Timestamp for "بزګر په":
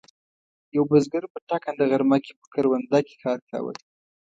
0.91-1.39